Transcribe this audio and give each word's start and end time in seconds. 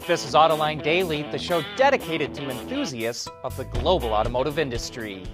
This 0.00 0.26
is 0.26 0.34
Autoline 0.34 0.82
Daily, 0.82 1.22
the 1.22 1.38
show 1.38 1.62
dedicated 1.76 2.34
to 2.34 2.50
enthusiasts 2.50 3.26
of 3.42 3.56
the 3.56 3.64
global 3.64 4.12
automotive 4.12 4.58
industry. 4.58 5.24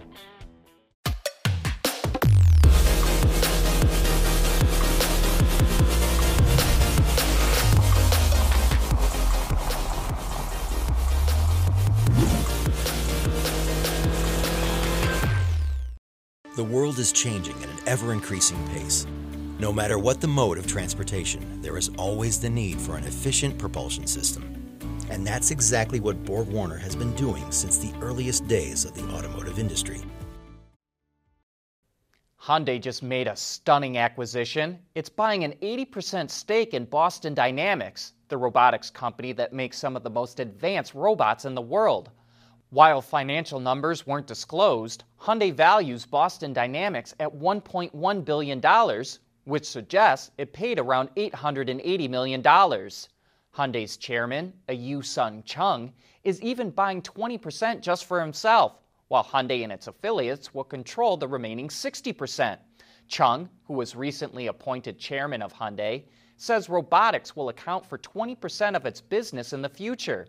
The 16.54 16.64
world 16.64 17.00
is 17.00 17.10
changing 17.10 17.56
at 17.62 17.68
an 17.68 17.78
ever 17.88 18.12
increasing 18.12 18.64
pace. 18.68 19.04
No 19.60 19.74
matter 19.74 19.98
what 19.98 20.22
the 20.22 20.26
mode 20.26 20.56
of 20.56 20.66
transportation, 20.66 21.60
there 21.60 21.76
is 21.76 21.90
always 21.98 22.40
the 22.40 22.48
need 22.48 22.80
for 22.80 22.96
an 22.96 23.04
efficient 23.04 23.58
propulsion 23.58 24.06
system. 24.06 24.42
And 25.10 25.26
that's 25.26 25.50
exactly 25.50 26.00
what 26.00 26.24
Borg 26.24 26.48
Warner 26.48 26.78
has 26.78 26.96
been 26.96 27.12
doing 27.14 27.44
since 27.52 27.76
the 27.76 27.92
earliest 28.00 28.48
days 28.48 28.86
of 28.86 28.94
the 28.94 29.06
automotive 29.10 29.58
industry. 29.58 30.00
Hyundai 32.40 32.80
just 32.80 33.02
made 33.02 33.28
a 33.28 33.36
stunning 33.36 33.98
acquisition. 33.98 34.78
It's 34.94 35.10
buying 35.10 35.44
an 35.44 35.52
80% 35.60 36.30
stake 36.30 36.72
in 36.72 36.86
Boston 36.86 37.34
Dynamics, 37.34 38.14
the 38.28 38.38
robotics 38.38 38.88
company 38.88 39.32
that 39.32 39.52
makes 39.52 39.76
some 39.76 39.94
of 39.94 40.02
the 40.02 40.08
most 40.08 40.40
advanced 40.40 40.94
robots 40.94 41.44
in 41.44 41.54
the 41.54 41.60
world. 41.60 42.08
While 42.70 43.02
financial 43.02 43.60
numbers 43.60 44.06
weren't 44.06 44.26
disclosed, 44.26 45.04
Hyundai 45.20 45.52
values 45.52 46.06
Boston 46.06 46.54
Dynamics 46.54 47.14
at 47.20 47.30
$1.1 47.30 48.24
billion, 48.24 49.04
which 49.50 49.66
suggests 49.66 50.30
it 50.38 50.52
paid 50.52 50.78
around 50.78 51.10
$880 51.16 52.08
million. 52.08 52.42
Hyundai's 52.42 53.96
chairman, 53.96 54.52
Euisun 54.68 55.44
Chung, 55.44 55.92
is 56.22 56.40
even 56.40 56.70
buying 56.70 57.02
20% 57.02 57.80
just 57.80 58.04
for 58.04 58.20
himself, 58.20 58.78
while 59.08 59.24
Hyundai 59.24 59.64
and 59.64 59.72
its 59.72 59.88
affiliates 59.88 60.54
will 60.54 60.64
control 60.64 61.16
the 61.16 61.26
remaining 61.26 61.68
60%. 61.68 62.58
Chung, 63.08 63.48
who 63.64 63.74
was 63.74 63.96
recently 63.96 64.46
appointed 64.46 64.98
chairman 64.98 65.42
of 65.42 65.52
Hyundai, 65.52 66.04
says 66.36 66.68
robotics 66.68 67.34
will 67.34 67.48
account 67.48 67.84
for 67.84 67.98
20% 67.98 68.76
of 68.76 68.86
its 68.86 69.00
business 69.00 69.52
in 69.52 69.60
the 69.60 69.68
future. 69.68 70.28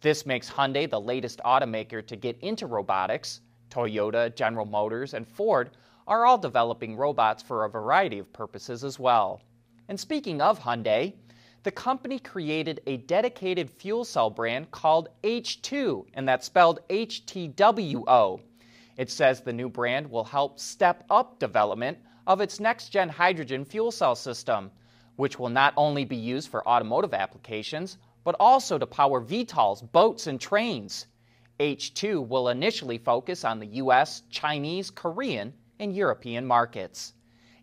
This 0.00 0.24
makes 0.24 0.48
Hyundai 0.48 0.88
the 0.88 1.00
latest 1.00 1.40
automaker 1.44 2.06
to 2.06 2.16
get 2.16 2.38
into 2.40 2.66
robotics. 2.66 3.40
Toyota, 3.68 4.34
General 4.34 4.66
Motors, 4.66 5.14
and 5.14 5.26
Ford 5.26 5.70
are 6.10 6.26
all 6.26 6.36
developing 6.36 6.96
robots 6.96 7.40
for 7.40 7.64
a 7.64 7.70
variety 7.70 8.18
of 8.18 8.32
purposes 8.32 8.82
as 8.82 8.98
well. 8.98 9.40
And 9.88 9.98
speaking 9.98 10.42
of 10.42 10.58
Hyundai, 10.58 11.14
the 11.62 11.70
company 11.70 12.18
created 12.18 12.80
a 12.86 12.96
dedicated 12.96 13.70
fuel 13.70 14.04
cell 14.04 14.28
brand 14.28 14.72
called 14.72 15.08
H2, 15.22 16.06
and 16.14 16.28
that's 16.28 16.46
spelled 16.46 16.80
H 16.90 17.26
T 17.26 17.46
W 17.46 18.02
O. 18.08 18.40
It 18.96 19.08
says 19.08 19.40
the 19.40 19.52
new 19.52 19.68
brand 19.68 20.10
will 20.10 20.24
help 20.24 20.58
step 20.58 21.04
up 21.10 21.38
development 21.38 21.96
of 22.26 22.40
its 22.40 22.58
next 22.58 22.88
gen 22.88 23.08
hydrogen 23.08 23.64
fuel 23.64 23.92
cell 23.92 24.16
system, 24.16 24.72
which 25.14 25.38
will 25.38 25.48
not 25.48 25.74
only 25.76 26.04
be 26.04 26.16
used 26.16 26.50
for 26.50 26.66
automotive 26.66 27.14
applications, 27.14 27.98
but 28.24 28.34
also 28.40 28.78
to 28.78 28.86
power 28.86 29.22
VTOLs, 29.24 29.92
boats, 29.92 30.26
and 30.26 30.40
trains. 30.40 31.06
H2 31.60 32.26
will 32.26 32.48
initially 32.48 32.98
focus 32.98 33.44
on 33.44 33.60
the 33.60 33.66
US, 33.66 34.22
Chinese, 34.30 34.90
Korean, 34.90 35.52
and 35.80 35.96
European 35.96 36.46
markets. 36.46 37.14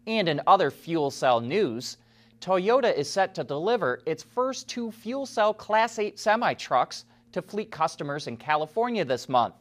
And 0.05 0.27
in 0.27 0.41
other 0.45 0.69
fuel 0.69 1.11
cell 1.11 1.39
news, 1.39 1.97
Toyota 2.41 2.93
is 2.93 3.09
set 3.09 3.33
to 3.35 3.43
deliver 3.43 4.01
its 4.05 4.23
first 4.23 4.67
two 4.67 4.91
fuel 4.91 5.25
cell 5.25 5.53
Class 5.53 5.97
8 5.97 6.19
semi 6.19 6.53
trucks 6.55 7.05
to 7.31 7.41
fleet 7.41 7.71
customers 7.71 8.27
in 8.27 8.35
California 8.37 9.05
this 9.05 9.29
month. 9.29 9.55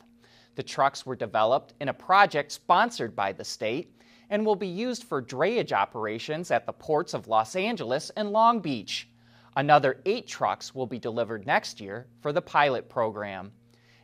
The 0.56 0.62
trucks 0.62 1.04
were 1.06 1.16
developed 1.16 1.74
in 1.80 1.88
a 1.88 1.94
project 1.94 2.50
sponsored 2.50 3.14
by 3.14 3.32
the 3.32 3.44
state 3.44 3.92
and 4.30 4.44
will 4.44 4.56
be 4.56 4.66
used 4.66 5.04
for 5.04 5.22
drayage 5.22 5.72
operations 5.72 6.50
at 6.50 6.66
the 6.66 6.72
ports 6.72 7.14
of 7.14 7.28
Los 7.28 7.54
Angeles 7.54 8.10
and 8.16 8.30
Long 8.30 8.60
Beach. 8.60 9.08
Another 9.56 10.00
eight 10.04 10.26
trucks 10.26 10.74
will 10.74 10.86
be 10.86 10.98
delivered 10.98 11.46
next 11.46 11.80
year 11.80 12.06
for 12.20 12.32
the 12.32 12.42
pilot 12.42 12.88
program. 12.88 13.52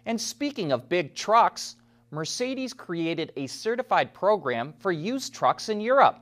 And 0.07 0.21
speaking 0.21 0.73
of 0.73 0.89
big 0.89 1.15
trucks, 1.15 1.77
Mercedes 2.15 2.75
created 2.75 3.33
a 3.37 3.47
certified 3.47 4.13
program 4.13 4.75
for 4.79 4.93
used 4.93 5.33
trucks 5.33 5.71
in 5.71 5.81
Europe. 5.81 6.21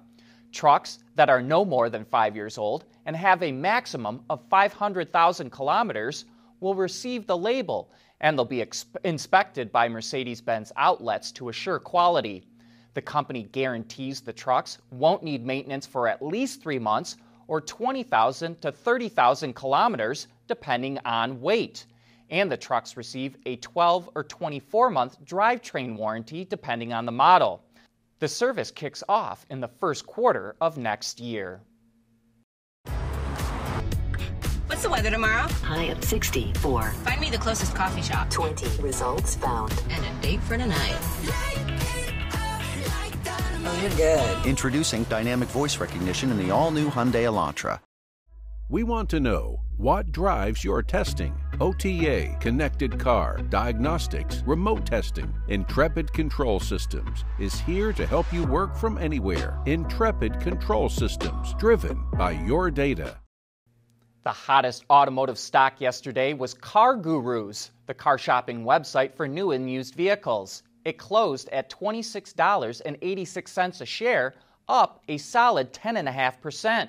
Trucks 0.52 1.00
that 1.16 1.28
are 1.28 1.42
no 1.42 1.64
more 1.64 1.90
than 1.90 2.04
five 2.04 2.36
years 2.36 2.58
old 2.58 2.84
and 3.06 3.16
have 3.16 3.42
a 3.42 3.50
maximum 3.50 4.22
of 4.30 4.40
500,000 4.48 5.50
kilometers 5.50 6.26
will 6.60 6.76
receive 6.76 7.26
the 7.26 7.36
label 7.36 7.90
and 8.20 8.38
they'll 8.38 8.44
be 8.44 8.64
inspected 9.02 9.72
by 9.72 9.88
Mercedes 9.88 10.40
Benz 10.40 10.70
outlets 10.76 11.32
to 11.32 11.48
assure 11.48 11.80
quality. 11.80 12.46
The 12.94 13.02
company 13.02 13.48
guarantees 13.50 14.20
the 14.20 14.32
trucks 14.32 14.78
won't 14.92 15.24
need 15.24 15.44
maintenance 15.44 15.86
for 15.86 16.06
at 16.06 16.22
least 16.22 16.62
three 16.62 16.78
months 16.78 17.16
or 17.48 17.60
20,000 17.60 18.60
to 18.60 18.70
30,000 18.70 19.54
kilometers, 19.54 20.28
depending 20.46 21.00
on 21.04 21.40
weight 21.40 21.86
and 22.30 22.50
the 22.50 22.56
trucks 22.56 22.96
receive 22.96 23.36
a 23.46 23.56
12 23.56 24.10
or 24.14 24.24
24 24.24 24.90
month 24.90 25.22
drivetrain 25.24 25.96
warranty 25.96 26.44
depending 26.44 26.92
on 26.92 27.06
the 27.06 27.12
model. 27.12 27.62
The 28.20 28.28
service 28.28 28.70
kicks 28.70 29.02
off 29.08 29.46
in 29.50 29.60
the 29.60 29.68
first 29.68 30.06
quarter 30.06 30.54
of 30.60 30.78
next 30.78 31.20
year. 31.20 31.62
What's 34.66 34.82
the 34.82 34.90
weather 34.90 35.10
tomorrow? 35.10 35.48
High 35.62 35.84
of 35.84 36.02
64. 36.04 36.92
Find 36.92 37.20
me 37.20 37.30
the 37.30 37.38
closest 37.38 37.74
coffee 37.74 38.02
shop. 38.02 38.30
20 38.30 38.80
results 38.82 39.34
found. 39.36 39.72
And 39.90 40.04
a 40.04 40.22
date 40.22 40.40
for 40.44 40.56
tonight. 40.56 40.96
Oh, 43.62 43.78
you're 43.82 43.90
good. 43.90 44.46
Introducing 44.46 45.04
dynamic 45.04 45.48
voice 45.50 45.78
recognition 45.78 46.30
in 46.30 46.38
the 46.38 46.50
all 46.50 46.70
new 46.70 46.88
Hyundai 46.88 47.24
Elantra. 47.24 47.80
We 48.70 48.84
want 48.84 49.10
to 49.10 49.18
know 49.18 49.60
what 49.78 50.12
drives 50.12 50.62
your 50.62 50.80
testing. 50.80 51.34
OTA, 51.60 52.36
connected 52.38 53.00
car, 53.00 53.38
diagnostics, 53.48 54.44
remote 54.46 54.86
testing. 54.86 55.34
Intrepid 55.48 56.12
Control 56.12 56.60
Systems 56.60 57.24
is 57.40 57.58
here 57.58 57.92
to 57.92 58.06
help 58.06 58.32
you 58.32 58.44
work 58.44 58.76
from 58.76 58.96
anywhere. 58.96 59.58
Intrepid 59.66 60.38
Control 60.38 60.88
Systems, 60.88 61.52
driven 61.54 62.04
by 62.12 62.30
your 62.30 62.70
data. 62.70 63.18
The 64.22 64.30
hottest 64.30 64.84
automotive 64.88 65.38
stock 65.38 65.80
yesterday 65.80 66.32
was 66.32 66.54
Car 66.54 66.94
Gurus, 66.94 67.72
the 67.86 67.94
car 67.94 68.18
shopping 68.18 68.62
website 68.62 69.16
for 69.16 69.26
new 69.26 69.50
and 69.50 69.68
used 69.68 69.96
vehicles. 69.96 70.62
It 70.84 70.96
closed 70.96 71.48
at 71.48 71.70
$26.86 71.70 73.80
a 73.80 73.84
share, 73.84 74.36
up 74.68 75.02
a 75.08 75.18
solid 75.18 75.72
10.5%. 75.72 76.88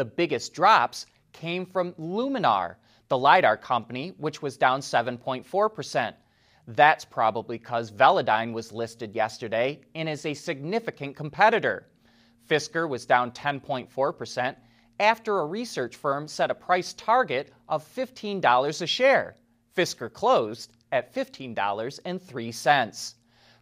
The 0.00 0.06
biggest 0.06 0.54
drops 0.54 1.04
came 1.34 1.66
from 1.66 1.92
Luminar, 1.98 2.76
the 3.08 3.18
LiDAR 3.18 3.58
company, 3.58 4.14
which 4.16 4.40
was 4.40 4.56
down 4.56 4.80
7.4%. 4.80 6.14
That's 6.68 7.04
probably 7.04 7.58
because 7.58 7.90
Velodyne 7.90 8.54
was 8.54 8.72
listed 8.72 9.14
yesterday 9.14 9.82
and 9.94 10.08
is 10.08 10.24
a 10.24 10.32
significant 10.32 11.16
competitor. 11.16 11.86
Fisker 12.48 12.88
was 12.88 13.04
down 13.04 13.32
10.4% 13.32 14.56
after 15.00 15.40
a 15.40 15.44
research 15.44 15.96
firm 15.96 16.26
set 16.26 16.50
a 16.50 16.54
price 16.54 16.94
target 16.94 17.52
of 17.68 17.86
$15 17.94 18.80
a 18.80 18.86
share. 18.86 19.36
Fisker 19.76 20.10
closed 20.10 20.72
at 20.92 21.14
$15.03. 21.14 23.14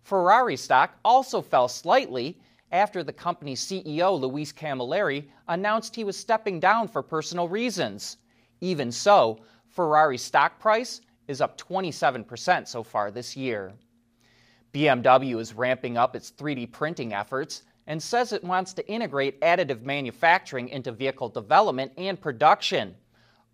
Ferrari 0.05 0.57
stock 0.57 0.99
also 1.05 1.43
fell 1.43 1.67
slightly 1.67 2.39
after 2.73 3.03
the 3.03 3.13
company's 3.13 3.65
CEO, 3.65 4.21
Louis 4.21 4.53
Camilleri, 4.53 5.29
announced 5.49 5.95
he 5.97 6.05
was 6.05 6.17
stepping 6.17 6.61
down 6.61 6.89
for 6.89 7.03
personal 7.03 7.49
reasons. 7.49 8.19
Even 8.61 8.93
so, 8.93 9.39
Ferrari's 9.75 10.23
stock 10.23 10.59
price 10.59 11.01
is 11.29 11.41
up 11.41 11.59
27% 11.59 12.67
so 12.67 12.83
far 12.83 13.11
this 13.11 13.37
year. 13.37 13.73
BMW 14.73 15.41
is 15.41 15.55
ramping 15.55 15.97
up 15.97 16.15
its 16.15 16.31
3D 16.33 16.71
printing 16.73 17.15
efforts 17.15 17.63
and 17.87 18.03
says 18.03 18.33
it 18.33 18.45
wants 18.45 18.75
to 18.75 18.87
integrate 18.87 19.41
additive 19.41 19.83
manufacturing 19.83 20.69
into 20.69 20.93
vehicle 20.93 21.29
development 21.29 21.91
and 21.97 22.21
production. 22.21 22.95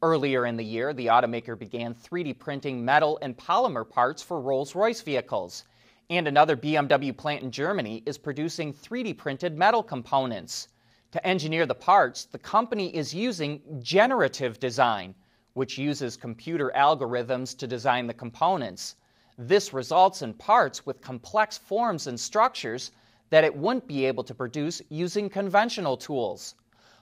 Earlier 0.03 0.45
in 0.47 0.57
the 0.57 0.65
year, 0.65 0.93
the 0.93 1.07
automaker 1.07 1.59
began 1.59 1.95
3D 1.95 2.39
printing 2.39 2.85
metal 2.85 3.19
and 3.23 3.37
polymer 3.37 3.89
parts 3.89 4.23
for 4.23 4.41
Rolls 4.41 4.75
Royce 4.75 5.01
vehicles. 5.03 5.65
And 6.11 6.29
another 6.29 6.55
BMW 6.55 7.17
plant 7.17 7.43
in 7.43 7.51
Germany 7.51 8.03
is 8.05 8.19
producing 8.19 8.75
3D 8.75 9.17
printed 9.17 9.57
metal 9.57 9.83
components. 9.83 10.69
To 11.13 11.27
engineer 11.27 11.65
the 11.65 11.75
parts, 11.75 12.27
the 12.27 12.39
company 12.39 12.95
is 12.95 13.15
using 13.15 13.63
generative 13.81 14.61
design, 14.61 15.15
which 15.55 15.79
uses 15.79 16.17
computer 16.17 16.71
algorithms 16.77 17.57
to 17.57 17.67
design 17.67 18.07
the 18.07 18.13
components. 18.13 18.97
This 19.39 19.73
results 19.73 20.21
in 20.21 20.35
parts 20.35 20.85
with 20.85 21.01
complex 21.01 21.57
forms 21.57 22.07
and 22.07 22.21
structures 22.21 22.91
that 23.31 23.45
it 23.45 23.57
wouldn't 23.57 23.89
be 23.89 24.05
able 24.05 24.25
to 24.25 24.35
produce 24.35 24.83
using 24.91 25.31
conventional 25.31 25.97
tools. 25.97 26.55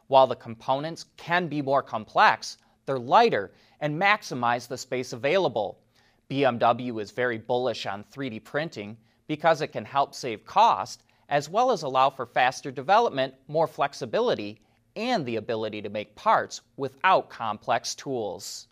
While 0.07 0.29
the 0.29 0.37
components 0.37 1.07
can 1.17 1.49
be 1.49 1.61
more 1.61 1.83
complex, 1.83 2.57
they're 2.87 3.01
lighter 3.01 3.51
and 3.81 4.01
maximize 4.01 4.69
the 4.69 4.79
space 4.79 5.13
available. 5.13 5.79
BMW 6.31 7.01
is 7.01 7.11
very 7.11 7.39
bullish 7.39 7.87
on 7.87 8.05
3D 8.05 8.45
printing 8.45 8.97
because 9.27 9.61
it 9.61 9.69
can 9.69 9.85
help 9.85 10.15
save 10.15 10.45
cost 10.45 11.03
as 11.29 11.49
well 11.49 11.71
as 11.71 11.83
allow 11.83 12.11
for 12.11 12.27
faster 12.27 12.71
development, 12.71 13.35
more 13.49 13.67
flexibility, 13.67 14.61
and 14.97 15.25
the 15.25 15.37
ability 15.37 15.81
to 15.81 15.89
make 15.89 16.15
parts 16.15 16.61
without 16.77 17.31
complex 17.31 17.95
tools. 17.95 18.69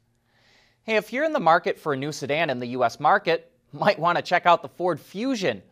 Hey, 0.82 0.96
if 0.96 1.12
you're 1.12 1.24
in 1.24 1.32
the 1.32 1.40
market 1.40 1.78
for 1.78 1.94
a 1.94 1.96
new 1.96 2.12
sedan 2.12 2.50
in 2.50 2.58
the 2.58 2.68
US 2.68 3.00
market, 3.00 3.50
might 3.72 3.98
want 3.98 4.16
to 4.16 4.22
check 4.22 4.44
out 4.44 4.62
the 4.62 4.68
Ford 4.68 5.00
Fusion. 5.00 5.62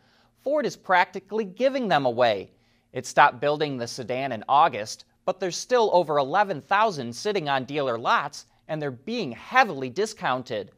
Ford 0.41 0.65
is 0.65 0.75
practically 0.75 1.45
giving 1.45 1.87
them 1.87 2.05
away. 2.05 2.51
It 2.93 3.05
stopped 3.05 3.39
building 3.39 3.77
the 3.77 3.87
sedan 3.87 4.31
in 4.31 4.43
August, 4.49 5.05
but 5.25 5.39
there's 5.39 5.57
still 5.57 5.91
over 5.93 6.17
11,000 6.17 7.13
sitting 7.13 7.49
on 7.49 7.65
dealer 7.65 7.99
lots 7.99 8.47
and 8.67 8.81
they're 8.81 8.89
being 8.89 9.31
heavily 9.31 9.89
discounted. 9.89 10.71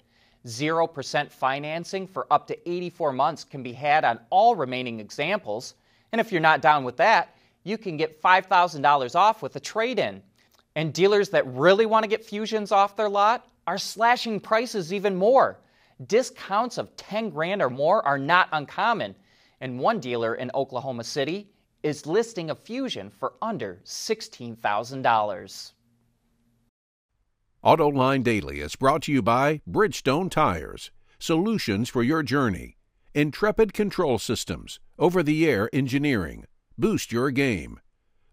0% 0.46 1.32
financing 1.32 2.08
for 2.08 2.28
up 2.32 2.48
to 2.48 2.70
84 2.70 3.12
months 3.14 3.44
can 3.44 3.62
be 3.62 3.74
had 3.74 4.04
on 4.04 4.20
all 4.30 4.56
remaining 4.56 5.00
examples, 5.00 5.76
and 6.12 6.20
if 6.20 6.32
you're 6.32 6.42
not 6.42 6.62
down 6.62 6.84
with 6.84 6.98
that, 6.98 7.36
you 7.64 7.78
can 7.78 7.98
get 7.98 8.22
$5,000 8.22 9.16
off 9.16 9.42
with 9.42 9.56
a 9.56 9.60
trade 9.60 10.00
in. 10.00 10.22
And 10.76 10.94
dealers 10.94 11.30
that 11.30 11.46
really 11.48 11.86
want 11.86 12.04
to 12.04 12.10
get 12.10 12.26
Fusions 12.26 12.72
off 12.72 12.96
their 12.96 13.10
lot 13.10 13.48
are 13.68 13.78
slashing 13.78 14.40
prices 14.40 14.94
even 14.94 15.16
more. 15.16 15.60
Discounts 16.08 16.78
of 16.78 16.96
10 16.98 17.30
grand 17.30 17.62
or 17.62 17.70
more 17.70 18.06
are 18.06 18.18
not 18.18 18.50
uncommon. 18.52 19.16
And 19.60 19.80
one 19.80 20.00
dealer 20.00 20.36
in 20.36 20.50
Oklahoma 20.56 21.04
City 21.04 21.48
is 21.84 22.08
listing 22.08 22.50
a 22.50 22.56
Fusion 22.56 23.10
for 23.10 23.34
under 23.42 23.80
$16,000. 23.86 25.72
AutoLine 27.64 28.24
Daily 28.24 28.60
is 28.60 28.76
brought 28.76 29.04
to 29.04 29.12
you 29.12 29.22
by 29.22 29.62
Bridgestone 29.70 30.32
Tires, 30.32 30.90
solutions 31.20 31.90
for 31.90 32.02
your 32.02 32.24
journey. 32.24 32.76
Intrepid 33.14 33.72
Control 33.72 34.18
Systems, 34.18 34.80
over 34.98 35.22
the 35.22 35.48
air 35.48 35.70
engineering. 35.72 36.46
Boost 36.76 37.12
your 37.12 37.30
game. 37.30 37.80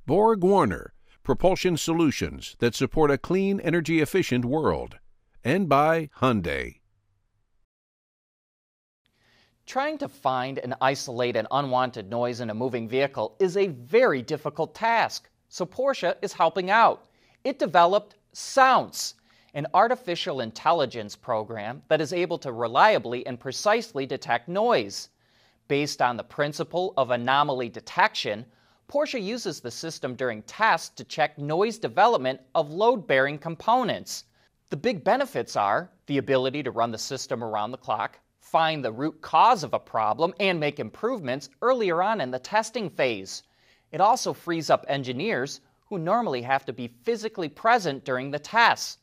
Borg 0.07 0.43
Warner, 0.43 0.95
propulsion 1.23 1.77
solutions 1.77 2.57
that 2.61 2.75
support 2.75 3.11
a 3.11 3.19
clean, 3.19 3.61
energy 3.61 4.01
efficient 4.01 4.47
world. 4.47 4.97
And 5.45 5.69
by 5.69 6.09
Hyundai. 6.21 6.77
Trying 9.67 9.99
to 9.99 10.09
find 10.09 10.59
and 10.59 10.75
isolate 10.81 11.37
an 11.37 11.49
unwanted 11.51 12.09
noise 12.09 12.41
in 12.41 12.49
a 12.49 12.55
moving 12.55 12.89
vehicle 12.89 13.37
is 13.39 13.59
a 13.59 13.67
very 13.67 14.23
difficult 14.23 14.75
task, 14.75 15.29
so 15.51 15.67
Porsche 15.67 16.15
is 16.23 16.33
helping 16.33 16.71
out. 16.71 17.05
It 17.45 17.59
developed 17.59 18.15
Sounce 18.33 19.15
an 19.59 19.67
artificial 19.75 20.41
intelligence 20.41 21.17
program 21.17 21.83
that 21.89 22.01
is 22.01 22.13
able 22.13 22.39
to 22.39 22.53
reliably 22.53 23.27
and 23.27 23.41
precisely 23.41 24.07
detect 24.07 24.49
noise. 24.49 25.09
Based 25.67 26.01
on 26.01 26.17
the 26.17 26.23
principle 26.23 26.95
of 26.97 27.11
anomaly 27.11 27.69
detection, 27.69 28.47
Porsche 28.89 29.21
uses 29.21 29.59
the 29.59 29.73
system 29.73 30.15
during 30.15 30.43
tests 30.43 30.91
to 30.91 31.03
check 31.03 31.37
noise 31.39 31.77
development 31.77 32.41
of 32.55 32.71
load 32.71 33.09
bearing 33.09 33.37
components. 33.37 34.27
The 34.71 34.77
big 34.77 35.03
benefits 35.03 35.57
are 35.57 35.91
the 36.07 36.19
ability 36.19 36.63
to 36.63 36.71
run 36.71 36.93
the 36.93 36.97
system 36.97 37.43
around 37.43 37.73
the 37.73 37.79
clock, 37.79 38.21
find 38.39 38.85
the 38.85 38.93
root 38.93 39.21
cause 39.23 39.65
of 39.65 39.75
a 39.75 39.81
problem, 39.81 40.35
and 40.39 40.61
make 40.61 40.79
improvements 40.79 41.51
earlier 41.63 42.01
on 42.01 42.21
in 42.21 42.31
the 42.31 42.39
testing 42.39 42.89
phase. 42.89 43.43
It 43.91 44.01
also 44.01 44.33
frees 44.33 44.71
up 44.71 44.87
engineers 44.87 45.61
who 45.89 45.99
normally 45.99 46.43
have 46.43 46.65
to 46.67 46.73
be 46.73 46.95
physically 47.03 47.49
present 47.49 48.05
during 48.05 48.31
the 48.31 48.39
tests. 48.39 48.99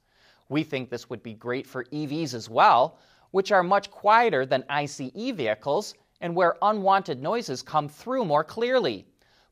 We 0.50 0.64
think 0.64 0.90
this 0.90 1.10
would 1.10 1.24
be 1.24 1.34
great 1.34 1.66
for 1.66 1.86
EVs 1.86 2.34
as 2.34 2.50
well, 2.50 2.98
which 3.32 3.52
are 3.52 3.64
much 3.64 3.92
quieter 3.92 4.46
than 4.46 4.64
ICE 4.70 5.12
vehicles 5.14 5.96
and 6.22 6.36
where 6.36 6.58
unwanted 6.62 7.22
noises 7.22 7.62
come 7.62 7.90
through 7.90 8.26
more 8.26 8.44
clearly. 8.44 9.06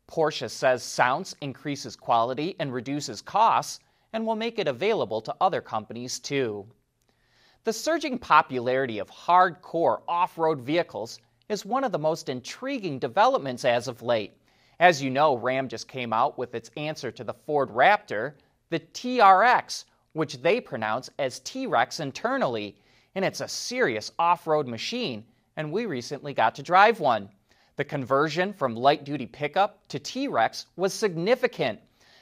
Porsche 0.07 0.49
says 0.49 0.83
Sounce 0.83 1.35
increases 1.41 1.95
quality 1.95 2.55
and 2.59 2.73
reduces 2.73 3.21
costs 3.21 3.79
and 4.13 4.25
will 4.25 4.35
make 4.35 4.59
it 4.59 4.67
available 4.67 5.21
to 5.21 5.35
other 5.41 5.61
companies 5.61 6.19
too. 6.19 6.65
The 7.63 7.73
surging 7.73 8.19
popularity 8.19 8.99
of 8.99 9.09
hardcore 9.09 10.01
off 10.07 10.37
road 10.37 10.61
vehicles 10.61 11.19
is 11.49 11.65
one 11.65 11.83
of 11.83 11.91
the 11.91 11.99
most 11.99 12.29
intriguing 12.29 12.99
developments 12.99 13.65
as 13.65 13.87
of 13.87 14.01
late. 14.01 14.37
As 14.79 15.01
you 15.01 15.09
know, 15.09 15.37
Ram 15.37 15.67
just 15.67 15.87
came 15.87 16.13
out 16.13 16.37
with 16.37 16.55
its 16.55 16.69
answer 16.77 17.11
to 17.11 17.23
the 17.23 17.33
Ford 17.33 17.69
Raptor, 17.69 18.33
the 18.69 18.79
TRX, 18.79 19.85
which 20.13 20.41
they 20.41 20.61
pronounce 20.61 21.09
as 21.19 21.39
T 21.39 21.67
Rex 21.67 21.99
internally, 21.99 22.75
and 23.15 23.25
it's 23.25 23.41
a 23.41 23.47
serious 23.47 24.11
off 24.17 24.47
road 24.47 24.67
machine, 24.67 25.25
and 25.57 25.71
we 25.71 25.85
recently 25.85 26.33
got 26.33 26.55
to 26.55 26.63
drive 26.63 26.99
one. 26.99 27.29
The 27.75 27.83
conversion 27.83 28.53
from 28.53 28.75
light 28.75 29.03
duty 29.03 29.25
pickup 29.25 29.87
to 29.89 29.99
T 29.99 30.27
Rex 30.27 30.67
was 30.75 30.93
significant. 30.93 31.79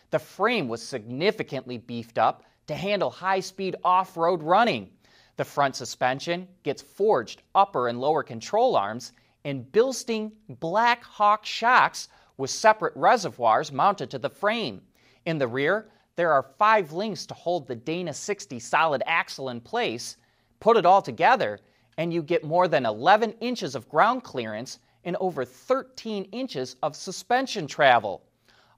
The 0.09 0.19
frame 0.19 0.67
was 0.67 0.81
significantly 0.81 1.77
beefed 1.77 2.17
up 2.17 2.43
to 2.67 2.75
handle 2.75 3.09
high 3.09 3.39
speed 3.39 3.75
off 3.83 4.17
road 4.17 4.41
running. 4.41 4.89
The 5.38 5.45
front 5.45 5.75
suspension 5.75 6.47
gets 6.63 6.81
forged 6.81 7.43
upper 7.55 7.88
and 7.88 7.99
lower 7.99 8.23
control 8.23 8.75
arms 8.75 9.11
and 9.43 9.71
Bilstein 9.71 10.31
Black 10.47 11.03
Hawk 11.03 11.45
shocks 11.45 12.09
with 12.38 12.49
separate 12.49 12.95
reservoirs 12.95 13.71
mounted 13.71 14.09
to 14.11 14.19
the 14.19 14.29
frame. 14.29 14.81
In 15.25 15.38
the 15.38 15.47
rear, 15.47 15.89
there 16.17 16.33
are 16.33 16.43
five 16.57 16.91
links 16.91 17.25
to 17.25 17.33
hold 17.33 17.67
the 17.67 17.75
Dana 17.75 18.13
60 18.13 18.59
solid 18.59 19.01
axle 19.05 19.49
in 19.49 19.61
place. 19.61 20.17
Put 20.59 20.75
it 20.75 20.85
all 20.85 21.01
together, 21.01 21.59
and 21.97 22.13
you 22.13 22.21
get 22.21 22.43
more 22.43 22.67
than 22.67 22.85
11 22.85 23.35
inches 23.39 23.75
of 23.75 23.87
ground 23.87 24.23
clearance 24.23 24.79
and 25.05 25.15
over 25.21 25.45
13 25.45 26.25
inches 26.25 26.75
of 26.83 26.95
suspension 26.97 27.65
travel. 27.65 28.23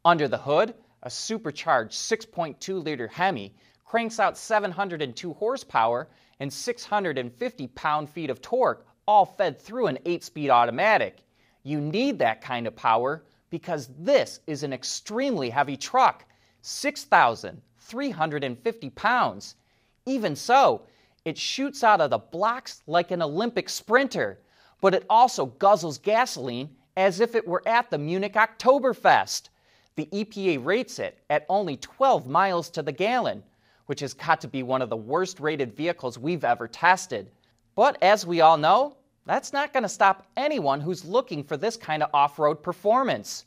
Under 0.06 0.27
the 0.27 0.38
hood, 0.38 0.75
a 1.01 1.09
supercharged 1.09 1.94
6.2 1.94 2.83
liter 2.83 3.07
Hemi 3.07 3.56
cranks 3.83 4.19
out 4.19 4.38
702 4.38 5.33
horsepower 5.33 6.07
and 6.39 6.53
650 6.53 7.68
pound 7.68 8.09
feet 8.09 8.29
of 8.29 8.41
torque, 8.41 8.86
all 9.07 9.25
fed 9.25 9.59
through 9.59 9.88
an 9.88 9.97
8 10.06 10.24
speed 10.24 10.50
automatic. 10.50 11.24
You 11.63 11.81
need 11.81 12.19
that 12.19 12.41
kind 12.41 12.68
of 12.68 12.75
power 12.75 13.24
because 13.50 13.89
this 13.97 14.39
is 14.45 14.63
an 14.63 14.71
extremely 14.71 15.50
heavy 15.50 15.77
truck 15.77 16.25
6,350 16.63 18.89
pounds. 18.92 19.56
Even 20.06 20.36
so, 20.36 20.81
it 21.25 21.38
shoots 21.38 21.83
out 21.83 22.01
of 22.01 22.10
the 22.10 22.17
blocks 22.17 22.82
like 22.88 23.12
an 23.12 23.22
Olympic 23.22 23.70
sprinter, 23.70 24.39
but 24.82 24.96
it 24.96 25.05
also 25.10 25.46
guzzles 25.46 26.01
gasoline 26.01 26.70
as 26.98 27.20
if 27.20 27.36
it 27.36 27.48
were 27.48 27.62
at 27.67 27.89
the 27.89 27.98
Munich 27.98 28.34
Oktoberfest. 28.34 29.50
The 29.96 30.08
EPA 30.08 30.65
rates 30.65 31.00
it 31.00 31.20
at 31.29 31.46
only 31.50 31.77
12 31.77 32.27
miles 32.27 32.70
to 32.72 32.82
the 32.82 32.91
gallon, 32.91 33.43
which 33.86 34.00
has 34.00 34.13
got 34.13 34.41
to 34.41 34.48
be 34.48 34.63
one 34.63 34.82
of 34.82 34.89
the 34.89 34.98
worst 34.98 35.39
rated 35.39 35.75
vehicles 35.75 36.17
we've 36.17 36.43
ever 36.43 36.67
tested. 36.67 37.29
But 37.75 38.01
as 38.01 38.25
we 38.25 38.41
all 38.41 38.58
know, 38.58 38.98
that's 39.25 39.53
not 39.53 39.74
going 39.74 39.84
to 39.84 39.89
stop 39.89 40.25
anyone 40.36 40.82
who's 40.82 41.05
looking 41.05 41.43
for 41.43 41.58
this 41.58 41.77
kind 41.77 42.03
of 42.03 42.10
off 42.13 42.39
road 42.39 42.63
performance. 42.63 43.46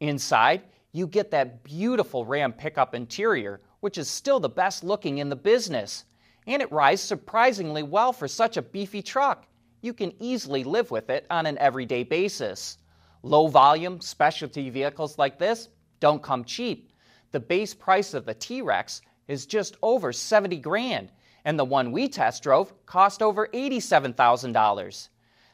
Inside, 0.00 0.62
you 0.96 1.06
get 1.06 1.30
that 1.30 1.62
beautiful 1.62 2.24
Ram 2.24 2.52
pickup 2.52 2.94
interior, 2.94 3.60
which 3.80 3.98
is 3.98 4.08
still 4.08 4.40
the 4.40 4.48
best 4.48 4.82
looking 4.82 5.18
in 5.18 5.28
the 5.28 5.36
business. 5.36 6.04
And 6.46 6.62
it 6.62 6.72
rides 6.72 7.02
surprisingly 7.02 7.82
well 7.82 8.12
for 8.12 8.26
such 8.26 8.56
a 8.56 8.62
beefy 8.62 9.02
truck. 9.02 9.46
You 9.82 9.92
can 9.92 10.14
easily 10.20 10.64
live 10.64 10.90
with 10.90 11.10
it 11.10 11.26
on 11.28 11.44
an 11.44 11.58
everyday 11.58 12.02
basis. 12.02 12.78
Low 13.22 13.48
volume 13.48 14.00
specialty 14.00 14.70
vehicles 14.70 15.18
like 15.18 15.38
this 15.38 15.68
don't 16.00 16.22
come 16.22 16.44
cheap. 16.44 16.92
The 17.32 17.40
base 17.40 17.74
price 17.74 18.14
of 18.14 18.24
the 18.24 18.34
T 18.34 18.62
Rex 18.62 19.02
is 19.28 19.46
just 19.46 19.76
over 19.82 20.12
70 20.12 20.58
grand, 20.58 21.10
and 21.44 21.58
the 21.58 21.64
one 21.64 21.92
we 21.92 22.08
test 22.08 22.42
drove 22.42 22.72
cost 22.86 23.22
over 23.22 23.48
$87,000. 23.48 25.08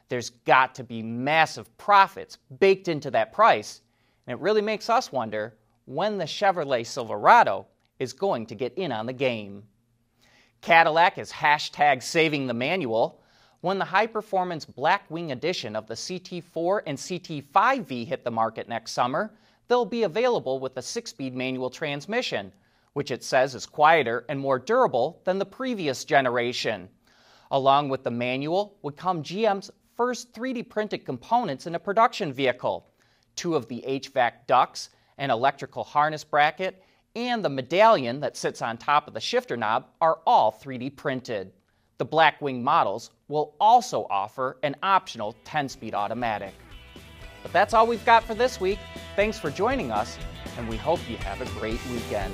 There's 0.09 0.29
got 0.29 0.75
to 0.75 0.83
be 0.83 1.01
massive 1.01 1.75
profits 1.77 2.37
baked 2.59 2.87
into 2.87 3.11
that 3.11 3.33
price, 3.33 3.81
and 4.25 4.37
it 4.37 4.41
really 4.41 4.61
makes 4.61 4.89
us 4.89 5.11
wonder 5.11 5.55
when 5.85 6.17
the 6.17 6.25
Chevrolet 6.25 6.85
Silverado 6.85 7.67
is 7.99 8.13
going 8.13 8.45
to 8.45 8.55
get 8.55 8.73
in 8.77 8.91
on 8.91 9.05
the 9.05 9.13
game. 9.13 9.63
Cadillac 10.61 11.17
is 11.17 11.31
hashtag 11.31 12.01
saving 12.01 12.47
the 12.47 12.53
manual. 12.53 13.21
When 13.59 13.79
the 13.79 13.85
high 13.85 14.07
performance 14.07 14.65
Blackwing 14.65 15.31
edition 15.31 15.75
of 15.75 15.87
the 15.87 15.93
CT4 15.93 16.83
and 16.85 16.97
CT5V 16.97 18.07
hit 18.07 18.23
the 18.23 18.31
market 18.31 18.69
next 18.69 18.91
summer, 18.91 19.33
they'll 19.67 19.85
be 19.85 20.03
available 20.03 20.59
with 20.59 20.77
a 20.77 20.81
six 20.81 21.09
speed 21.09 21.35
manual 21.35 21.69
transmission, 21.69 22.53
which 22.93 23.11
it 23.11 23.23
says 23.23 23.55
is 23.55 23.65
quieter 23.65 24.25
and 24.29 24.39
more 24.39 24.59
durable 24.59 25.21
than 25.25 25.37
the 25.37 25.45
previous 25.45 26.05
generation. 26.05 26.87
Along 27.51 27.89
with 27.89 28.03
the 28.03 28.11
manual 28.11 28.77
would 28.83 28.95
come 28.95 29.21
GM's 29.21 29.69
first 29.95 30.33
3D 30.33 30.69
printed 30.69 31.05
components 31.05 31.67
in 31.67 31.75
a 31.75 31.79
production 31.79 32.31
vehicle 32.31 32.87
two 33.35 33.55
of 33.55 33.67
the 33.67 33.83
HVAC 33.87 34.31
ducts, 34.47 34.89
an 35.17 35.31
electrical 35.31 35.83
harness 35.83 36.23
bracket, 36.23 36.83
and 37.15 37.43
the 37.43 37.49
medallion 37.49 38.19
that 38.21 38.35
sits 38.35 38.61
on 38.61 38.77
top 38.77 39.07
of 39.07 39.13
the 39.13 39.19
shifter 39.19 39.55
knob 39.55 39.87
are 40.01 40.19
all 40.25 40.51
3D 40.51 40.95
printed. 40.95 41.51
The 41.97 42.05
Blackwing 42.05 42.61
models 42.61 43.11
will 43.27 43.55
also 43.59 44.07
offer 44.09 44.57
an 44.63 44.75
optional 44.81 45.35
10 45.43 45.69
speed 45.69 45.93
automatic. 45.93 46.53
But 47.43 47.53
that's 47.53 47.73
all 47.73 47.85
we've 47.85 48.05
got 48.05 48.23
for 48.23 48.33
this 48.33 48.59
week. 48.59 48.79
Thanks 49.15 49.37
for 49.37 49.51
joining 49.51 49.91
us, 49.91 50.17
and 50.57 50.67
we 50.67 50.77
hope 50.77 50.99
you 51.09 51.17
have 51.17 51.41
a 51.41 51.59
great 51.59 51.79
weekend. 51.91 52.33